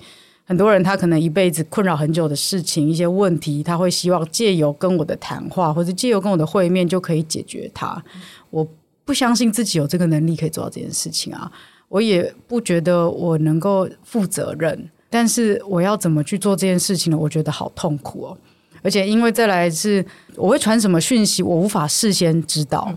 [0.47, 8.01] 很多人他可能一辈子困扰很久的事情、一些问题，他会希望借由跟我的谈话，或者借由跟我的会面就可以解决它。
[8.49, 8.65] 我
[9.03, 11.51] 不相信自己有这个能力可以做到这件事情啊！
[11.89, 14.89] 我也不觉得我能够负责任。
[15.09, 17.17] 但是我要怎么去做这件事情呢？
[17.17, 18.37] 我觉得好痛苦哦。
[18.81, 20.05] 而且，因为再来是
[20.35, 22.93] 我会传什么讯息，我无法事先知道。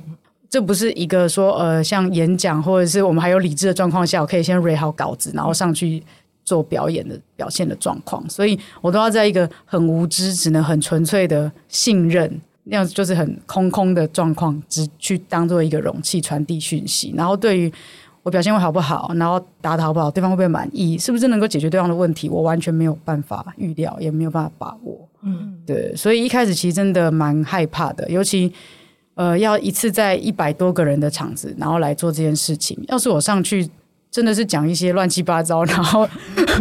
[0.48, 6.02] 这不是一个说呃，像演讲或者是我们还有理智的状况下，我可以先 r 好稿子，然后上去
[6.44, 8.28] 做表演的表现的状况。
[8.28, 17.12] 所以我都要在一个很无知、只能很纯粹的信任，那样子就是很空空的状况，只去当做一个容器传递讯息。
[17.16, 17.72] 然后对于
[18.22, 25.08] 我表现会好不好，然后答得好不好，对方会不会满意，是不是能够解决对方的问题，我完全没有办法预料，也没有办法把握。
[25.22, 28.52] 嗯，对，所以一开始其实真的蛮害怕的，尤其
[29.14, 32.78] 呃，要一次在一百多个人的场子，然后来做这件事情。
[32.88, 33.68] 要是我上去，
[34.10, 36.08] 真的是讲一些乱七八糟，然后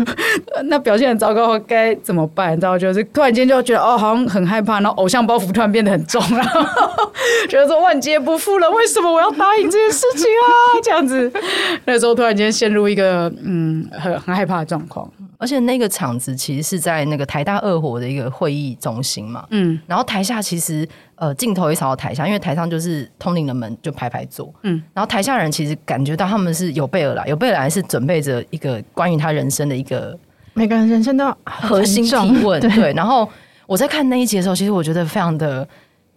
[0.65, 2.57] 那表现很糟糕，该怎么办？
[2.59, 6.61] 然后，就是突然间就觉得哦，好像很害怕，然后偶像包袱突然变得很重，然后
[7.49, 10.47] 觉得说万劫不复了，为什么我要答应这件事情啊？
[10.83, 11.31] 这样子，
[11.85, 15.09] 那时候突然间陷入一个嗯，很很害怕的状况。
[15.39, 20.85] 而且那个场子其实是在那个台大二火的一个会议中心嘛，嗯，然后台下其实
[21.19, 30.17] 呃镜头一扫到台下，因为台上就是通灵的门就排排坐，嗯，然后台下人其实感觉到他们是有备而来，有备而来是准备着一个关于他人生的一个
[30.53, 32.93] 每个人人生都核心提问，对， 对。
[32.93, 33.29] 然后
[33.67, 35.67] 我在看那一集的时候，其实我觉得非常的，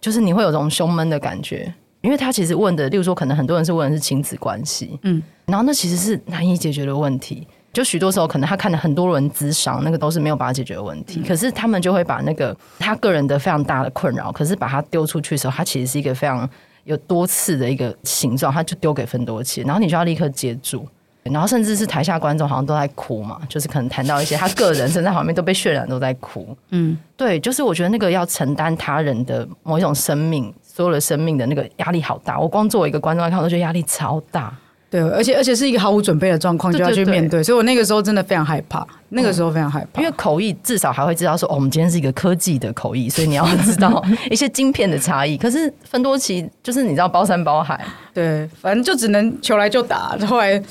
[0.01, 7.47] 就是你会有这种胸闷的感觉，因为他其实问的，例如说可能很多人是问的是亲子关系，嗯，然后那其实是难以解决的问题。
[7.73, 11.23] 就许多时候可能他看了很多人咨商，那个都是没有办法解决的问题。
[11.23, 16.47] 可是他们就会把那个他个人的非常大的困扰，可是把它丢出去的时候，它其实是一个非常
[16.83, 20.87] 有多次的一个形状，他就丢给分多奇，然后你就要立刻接住。
[21.23, 26.55] 然后甚至是台下观众好像都在哭嘛，就是可能谈到一些他个人，甚至旁边都被渲染都在哭。
[26.71, 32.37] 嗯，对，就是我觉得那个要承担他人的某一种生命，所有的生命的那个压力好大。
[32.37, 34.53] 我光作为一个观众来看，我都觉得压力超大。
[34.93, 38.85] 对，而且而且是一个毫无准备的状况就要去面对，对，对，对，所以我那个时候真的非常害怕。
[39.09, 45.35] 那个时候非常害怕，因为口译至少还会知道说，哦，我们今天是一个科技的口译，所以你要知道 一些晶片的差异。
[45.37, 50.15] 可是芬多奇就是你知道包山包海，对，反正就只能求来就打。
[50.27, 50.61] 后来。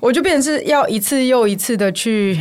[0.00, 2.40] 我就变成是要一次又一次的去，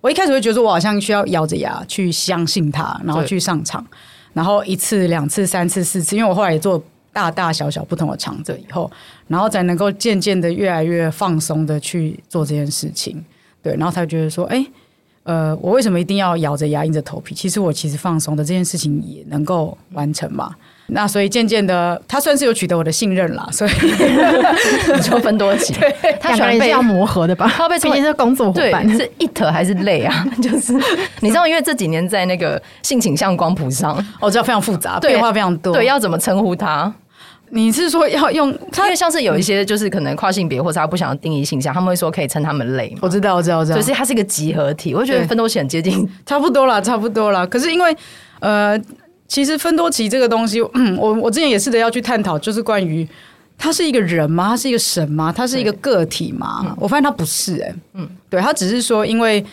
[0.00, 3.86] 我一开始会觉得我好像需要咬着牙去相信他，然后去上场，
[4.32, 6.82] 然后一次、两次、三次、四次，因为我后来也做
[7.16, 8.90] 大大小小不同的场子以后，
[9.26, 13.24] 然后才能够渐渐的越来越放松的去做这件事情，
[13.62, 14.62] 对，然后才觉得说，哎，
[15.22, 17.34] 呃，我为什么一定要咬着牙硬着头皮？
[17.34, 20.50] 其实我其实放松的这件事情也能够完成嘛。
[20.88, 23.48] 那所以渐渐的，他算是有取得我的信任啦。
[23.50, 23.70] 所以
[24.94, 25.74] 你说分多奇，
[26.20, 27.50] 他两个人是要磨合的吧？
[27.56, 30.24] 他被毕竟是工作伙伴，是 it 还是累啊？
[30.42, 30.74] 就是
[31.20, 35.72] 你知道，因为这几年在那个性倾向光谱上，我知道非常复杂，变化非常多。
[35.72, 36.94] 对，要怎么称呼他？
[37.50, 38.48] 你是说要用？
[38.50, 42.94] 因为像是有一些就是可能跨性别或者他不想要定义形象，他们会说可以称他们累。
[43.00, 43.76] 我知道，我知道，我知道。
[43.76, 47.46] 就是它是一个集合体，我觉得分多奇很接近，差不多了，差不多了。
[47.46, 47.96] 可是因为
[48.40, 48.80] 呃。
[49.28, 53.04] 其实分多奇这个东西， 嗯，我我之前也试着要去探讨，就是关于
[53.58, 54.50] 他是一个人吗？
[54.50, 55.32] 他是一个神吗？
[55.36, 56.60] 他是一个个体吗？
[56.64, 59.44] 嗯、我发现他不是、欸，哎，嗯，对，他只是说，因为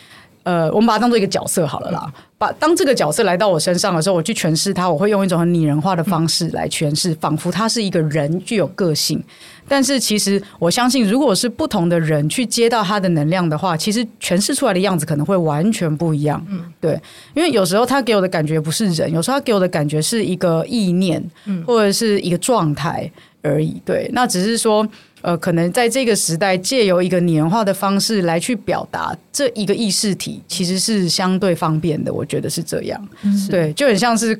[0.43, 2.05] 呃，我们把它当做一个角色好了啦。
[2.05, 9.23] 嗯、把当这个角色来到我身上的时候，我去诠释他，我会用一种很拟人化的方式来诠释，仿佛他是一个人，具有个性。
[9.65, 16.45] 但是其实我相信，如果是不同的人去接到他的能量的话，其实诠释出来的样子可能会完全不一样。
[16.49, 16.99] 嗯，对，
[17.33, 21.23] 因为有时候他给我的感觉不是人，有时候他给我的感觉是一个意念，
[21.65, 23.09] 或者是一个状态
[23.41, 23.81] 而已。
[23.85, 24.85] 对，那只是说，
[25.23, 32.13] 呃，可能在这个时代，借由一个拟人化的方式来去表达这一个意识体，其实是相对方便的。
[32.13, 33.09] 我觉得是这样。
[33.49, 34.39] 对，就很像是。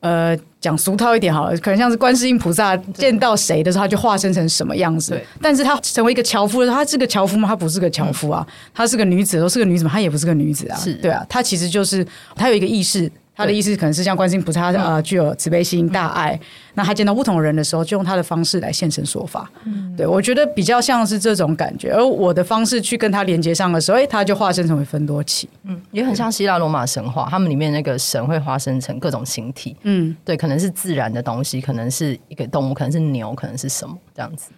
[0.00, 5.16] 呃，讲俗套一点好了，可能像是观世音菩萨见到谁的时候，他就化身成什么样子。
[5.40, 7.48] 但是他成为一个樵夫的时候，他是个樵夫吗？
[7.48, 9.90] 他不是个樵夫啊，他是个女子，都是个女子嘛？
[9.92, 10.80] 他也不是个女子啊。
[11.00, 13.08] 对啊，他其实就是他有一个意识。
[13.34, 16.38] 他的意思可能是像观世音菩萨，他呃具有慈悲心、大爱。
[16.74, 19.50] 那他见到不同的人的时候，就用他的方式来现身说法。
[19.64, 21.92] 嗯，对，我觉得比较像是这种感觉。
[21.92, 25.48] 而我的方式去跟他连接上的时候，哎，他就化身成为分多奇。
[25.64, 29.76] 嗯，也很像希腊罗马神话，他们里面那个神会化身成各种形体。
[29.82, 34.50] 嗯，对，可能是自然的东西，可能是一个动物，可能是牛，可能是什么这样子，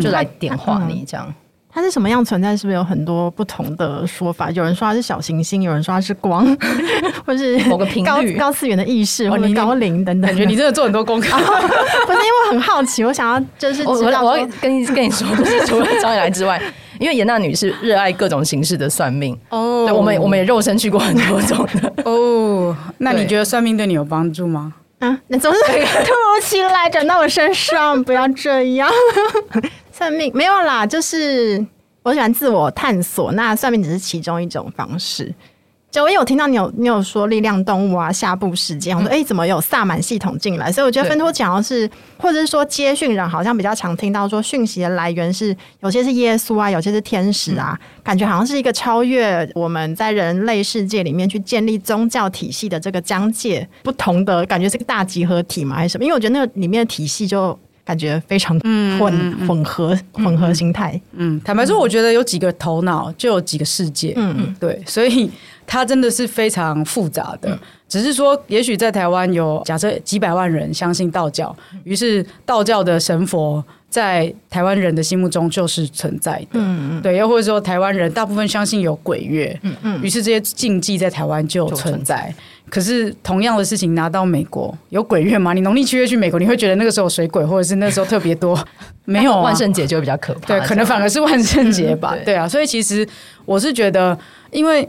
[0.00, 1.32] 就来点化你这样。
[1.74, 2.54] 它是什么样存在？
[2.54, 4.50] 是不是有很多不同的说法？
[4.50, 6.46] 有人说它是小行星，有人说它是光，
[7.24, 10.28] 或是某个频率、高次元的意识，或者高龄等等。
[10.28, 11.28] 感觉你真的做很多功课。
[11.38, 16.60] 不是因为我很好奇，我想要就是 我我我要跟你跟你说，就是除了张雨来之外，
[17.00, 19.86] 因为严娜女士热爱各种形式的算命哦。
[19.86, 22.76] 对，我们我们也肉身去过很多种的哦。
[22.98, 24.74] 那你觉得算命对你有帮助吗？
[24.98, 28.88] 啊，那总是突如其来转到我身上，不要这样。
[29.92, 31.64] 算命没有啦，就是
[32.02, 35.32] 我喜欢自我探索，那算命只是其中一种方式。
[35.90, 40.72] 就我有听到你有你有说力量动物啊，下部时间，我说哎、欸，怎么有萨满系统进来？
[40.72, 55.76] 所以我觉得分托讲的是，或者是说接讯人好像比较常听到说讯息的来源是有些是耶稣啊，有些是天使啊，感觉好像是一个超越我们在人类世界里面去建立宗教体系的这个疆界不同的感觉，是个大集合体嘛？
[55.76, 56.04] 还是什么？
[56.04, 57.58] 因为我觉得那个里面的体系就。
[57.84, 58.58] 感觉非常
[58.98, 61.00] 混混合混合心态。
[61.12, 64.12] 嗯，坦白说，我觉得有几个头脑就有几个世界。
[64.16, 65.30] 嗯嗯，对，所以
[65.66, 67.58] 它真的是非常复杂的。
[67.88, 71.54] 只是说，也许在台湾有假设几百万人相信道教，
[71.84, 73.62] 于是道教的神佛
[73.92, 76.46] 在台湾人的心目中就是存在的。
[76.54, 79.54] 嗯嗯，对，又或者说台湾人大部分相信有鬼月。
[79.60, 82.34] 嗯嗯，于是这些禁忌在台湾就存在。
[82.70, 85.52] 可是同样的事情拿到美国有鬼月吗？
[85.52, 88.58] 你农历七月去美国，你会觉得那个时候水鬼，或者是那时候特别多？
[89.04, 90.46] 没有，万圣节就会比较可怕。
[90.46, 92.16] 对，可能反而是万圣节吧。
[92.24, 93.06] 对啊，所以其实
[93.44, 94.18] 我是觉得，
[94.50, 94.88] 因为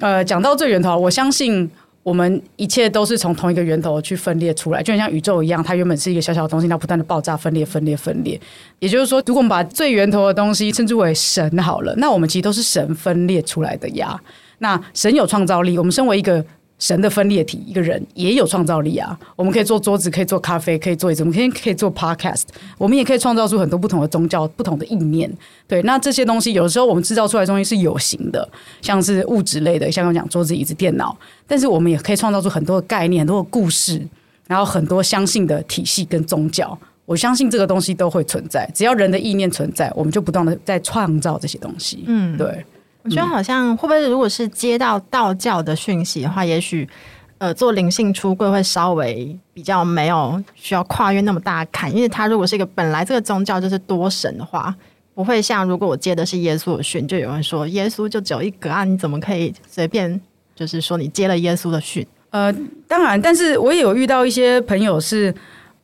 [0.00, 1.70] 呃，讲到最源头，我相信
[2.02, 8.40] 我们一切都是从同一个源头去分裂出来，就像宇宙一样，它原本是一个小小的东西，它不断的爆炸、分裂、分裂、分裂。
[8.78, 14.20] 也就是说，如果我们把最源头的东西称之为神好了，那我们其实都是神分裂出来的呀。
[14.58, 16.44] 那神有创造力，我们身为一个。
[16.82, 19.16] 神的分裂体，一个人也有创造力啊。
[19.36, 22.42] 我们可以做桌子，可以做咖啡，可以做椅子，我们可以可以做 podcast，
[22.76, 25.32] 我们也可以创造出很多不同的宗教、不同的意念。
[25.68, 28.48] 对，那这些东西有的时候我们制造出来的东西是有形的，
[28.80, 31.16] 像是物质类的，像我讲桌子、椅子、电脑。
[31.46, 34.04] 但是我们也可以创造出很多的概念、很多的故事，
[34.48, 36.76] 然后很多相信的体系跟宗教。
[37.04, 42.02] 我相信这个东西都会存在，只要人的意念存在，我们就不断的在创造这些东西。
[42.08, 42.64] 嗯，对。
[43.04, 46.88] 我觉得好像会不会，如果是接到道教的讯息的话，也许
[47.38, 54.72] 呃做灵性出柜会稍微比较没有需要跨越那么大的坎，因为他如果是一个本来这个宗教就是多神的话，
[55.14, 60.20] 不会像如果我接的是耶稣的讯，就有人说耶稣就只有一个啊，你怎么可以随便
[60.54, 62.06] 就是说你接了耶稣的讯？
[62.30, 62.54] 呃，
[62.86, 65.34] 当然，但是我也有遇到一些朋友是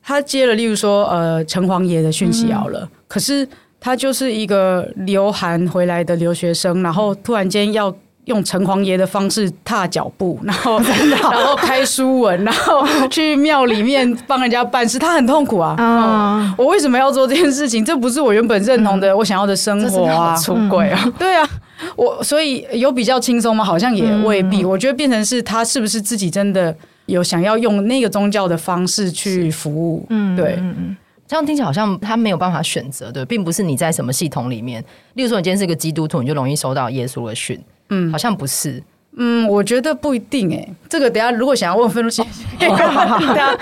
[0.01, 3.45] 他接了，例如说呃城隍爷的讯息好了，嗯、可是。
[3.79, 7.93] 他就是一个留韩回来的留学生，然后突然间要
[8.25, 15.75] 用城隍爷的方式踏脚步，然后 然后开书文，然后去庙里面帮人家办事，他很痛苦啊。
[15.79, 17.83] 嗯，我为什么要做这件事情？
[17.83, 21.13] 这不是我原本认同的，我想要的生活啊，出轨啊。
[21.17, 21.49] 对啊，
[21.95, 23.63] 我所以有比较轻松吗？
[23.63, 24.63] 好像也未必。
[24.63, 26.75] 我觉得变成是他是不是自己真的
[27.07, 30.05] 有想要用那个宗教的方式去服务？
[30.09, 30.59] 嗯，对。
[31.29, 34.83] 这样听起来好像他没有办法选择，对，并不是你在什么系统里面。
[35.13, 38.81] 例如说，你今天是个基督徒，你就容易收到耶稣的讯，嗯，好像不是，
[39.15, 42.23] 嗯，我觉得不一定，哎，这个等下如果想要问分析，
[42.57, 43.55] 对啊，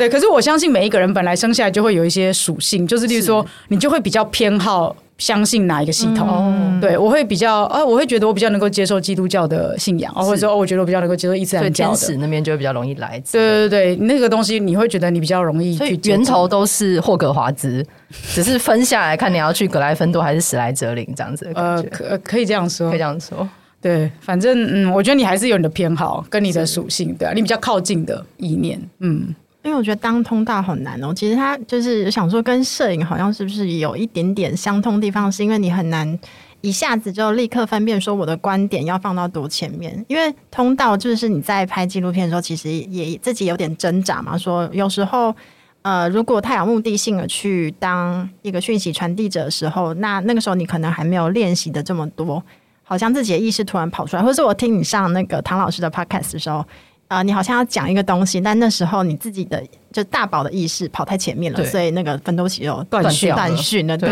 [0.00, 4.96] 对，可是我相信每一个人本来生下来就会有一些属性，就是例如说，你就会比较偏好。
[5.18, 6.26] 相信哪一个系统？
[6.30, 11.94] 嗯、对我会比较啊，我会觉得我比较能够接受基督教的信仰，或者说我觉得我比较能够接受伊斯兰教的。
[11.94, 13.22] 天使那边就会比较容易来。
[13.30, 16.00] 对对对，那个东西你会觉得你比较容易去。
[16.04, 17.84] 源头都是霍格华兹，
[18.32, 21.52] 只是分下来看你要去格莱芬多还是史莱哲林这样子。
[21.54, 23.46] 呃，可可以这样说，可以这样说。
[23.82, 29.34] 对，反正嗯，我觉得你还是有你的偏好跟你的属性，对啊，你比较靠近的意念，嗯。
[29.62, 31.12] 因为我觉得当通道很难哦。
[31.12, 35.30] 其实他就是想说，跟摄影好像是不是有一点点相通地方？
[35.30, 36.18] 是因为你很难
[36.62, 40.02] 一下子就立刻分辨说我的观点要放到多前面。
[40.08, 44.38] 因为通道就是你在拍纪录片的时候，其实也自己有点挣扎嘛。
[44.38, 45.34] 说有时候，
[45.82, 52.42] 呃，如果太有目的性的去当一个讯息传递者的时候，那那个时候你可能还没有练习的这么多，
[52.82, 56.64] 好像自己的意识突然跑出来，或者是我听你上那个唐老师的 podcast 的时候。
[57.10, 59.60] 啊、呃，你好像要讲一个东西，但那时候你自己的
[59.92, 63.98] 就大宝的意识跑太前面了，所以那个分多奇就断讯断讯了。
[63.98, 64.08] 对，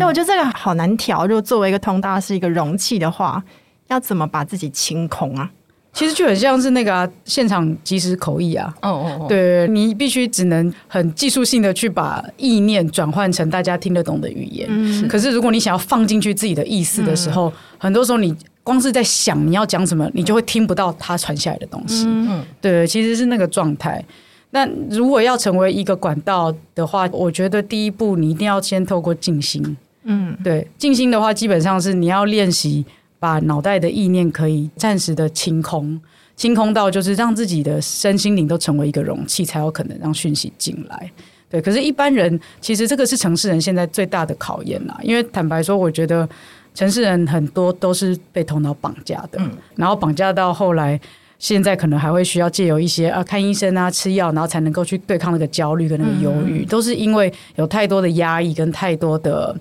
[0.00, 1.24] 我觉得这个好难调。
[1.28, 3.40] 如果作为一个通道是一个容器的话，
[3.86, 5.48] 要怎么把自己清空啊？
[5.92, 8.74] 其实就很像是那个、啊、现场即时口译啊。
[8.82, 14.66] 哦哦哦，对，你必须只能很技术性的去把意念转换成大家听得懂的语言。
[14.68, 18.36] 嗯、可是如果你想要放进去自己的意思的时候，嗯、很多时候你。
[18.62, 22.04] 光是在想你要讲什么，你就会听不到他传下来的东西。
[22.06, 24.04] 嗯，对，其实是那个状态。
[24.50, 29.76] 那如果要成为一个管道的话，我觉得第一步你一定要先透过静心。
[30.02, 32.84] 嗯，对，静心的话，基本上是你要练习
[33.18, 36.00] 把脑袋的意念可以暂时的清空，
[36.36, 41.10] 清空到就是让自己的身心灵都成为一个容器，才有可能让讯息进来。
[41.48, 44.98] 对，可是，一般人其实这个是城市人现在最大的考验啦。
[45.02, 46.28] 因为坦白说，我觉得。
[46.74, 50.98] 城市人很多都是被头脑绑架的，嗯、然后绑架到后来，
[51.38, 59.54] 现在可能还会需要借由一些啊看医生啊吃药，然后才能够去对抗那个焦虑跟那个忧郁，嗯、都是因为有太多的压抑跟太多的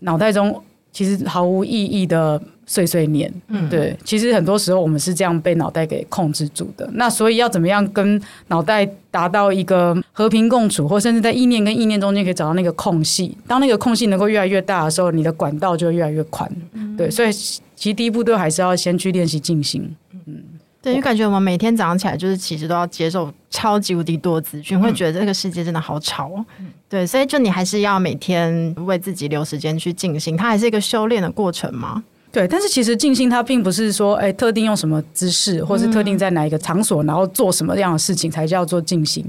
[0.00, 0.62] 脑袋中
[0.92, 2.40] 其实毫无意义的。
[2.66, 6.88] 碎碎念，嗯，对，其实很多时候我们是这样被脑袋给控制住的。
[6.92, 13.36] 那所以要怎么样跟脑袋达到一个和平共处，或甚至在意念跟意念中间可以找到那个空隙？
[13.48, 16.48] 当那个空隙能够越来越大的时候，你的管道就会越来越宽。
[16.74, 19.92] 嗯、对，所以其实第一步都还是要先去练习静心。
[20.26, 20.40] 嗯，
[20.82, 26.44] 对，因为感觉我们每天早上起来就是其实都要接受超级无敌多资讯，嗯、会觉得这个世界真的好吵哦。
[26.58, 32.02] 嗯、对，所以就你还是要每天为自己留时间去静心，它还是一个修炼的过程嘛？
[32.32, 39.24] 对，但是其实静心它并不是说，哎，特定用什么姿势，或是特定在哪一个场所，然后做什么样的事情才叫做静心。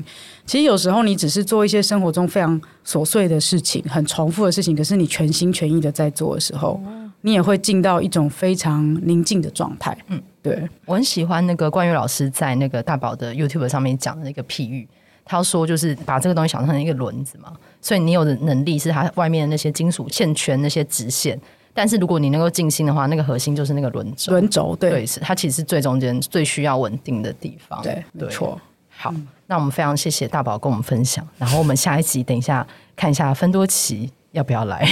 [0.45, 6.79] 其实有时候你只是做一些生活中非常琐碎的事情，很重复的事情，可是你全心全意的在做的时候，
[7.21, 9.97] 你也会进到一种非常宁静的状态。
[10.09, 14.87] 嗯，对，我很喜欢那个冠佑老师在那个大宝的 YouTube 上面讲的那个譬喻，
[15.23, 21.39] 他说就是把这个东西想成一个轮子嘛，所以你有的能力是它外面的那些金属线圈那些直线。
[21.73, 24.31] 但是如果你能够静心的话，那个核心就是那个轮轴。
[24.33, 27.81] 轮轴对，对，是它其实是最中间最需要稳定的地方。
[27.81, 28.59] 对，没错。
[28.89, 31.25] 好，嗯、那我们非常谢谢大宝跟我们分享。
[31.37, 34.87] 然后我们下一集等一下看一下芬多奇要不要来？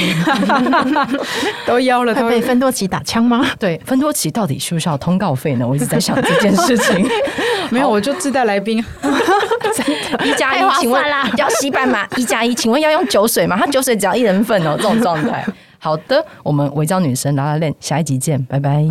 [1.65, 3.45] 都邀了，会被芬多奇打枪吗？
[3.57, 5.67] 对，芬多奇到底需不需要通告费呢？
[5.67, 7.07] 我一直在想这件事情。
[7.71, 8.83] 没有，我就自带来宾。
[10.25, 11.03] 一加一，请问
[11.37, 12.05] 要吸斑马？
[12.17, 13.55] 一加一，请问要用酒水吗？
[13.57, 15.45] 他酒水只要一人份哦，这种状态。
[15.77, 18.85] 好的，我们违章女生拉拉链，下一集见，拜拜。